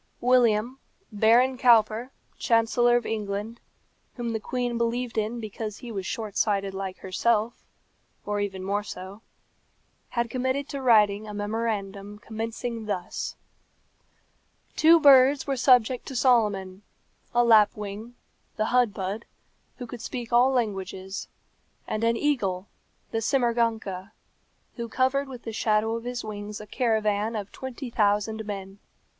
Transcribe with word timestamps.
William, 0.19 0.79
Baron 1.11 1.59
Cowper, 1.59 2.11
Chancellor 2.39 2.97
of 2.97 3.05
England, 3.05 3.59
whom 4.15 4.33
the 4.33 4.39
queen 4.39 4.75
believed 4.75 5.15
in 5.15 5.39
because 5.39 5.77
he 5.77 5.91
was 5.91 6.07
short 6.07 6.35
sighted 6.35 6.73
like 6.73 6.97
herself, 6.97 7.63
or 8.25 8.39
even 8.39 8.63
more 8.63 8.81
so, 8.81 9.21
had 10.09 10.27
committed 10.31 10.67
to 10.69 10.81
writing 10.81 11.27
a 11.27 11.35
memorandum 11.35 12.17
commencing 12.17 12.87
thus: 12.87 13.35
"Two 14.75 14.99
birds 14.99 15.45
were 15.45 15.55
subject 15.55 16.07
to 16.07 16.15
Solomon 16.15 16.81
a 17.31 17.43
lapwing, 17.43 18.15
the 18.55 18.69
hudbud, 18.73 19.25
who 19.77 19.85
could 19.85 20.01
speak 20.01 20.33
all 20.33 20.49
languages; 20.49 21.27
and 21.87 22.03
an 22.03 22.17
eagle, 22.17 22.65
the 23.11 23.21
simourganka, 23.21 24.13
who 24.77 24.89
covered 24.89 25.29
with 25.29 25.43
the 25.43 25.53
shadow 25.53 25.93
of 25.95 26.05
his 26.05 26.23
wings 26.23 26.59
a 26.59 26.65
caravan 26.65 27.35
of 27.35 27.51
twenty 27.51 27.91
thousand 27.91 28.43
men. 28.47 28.79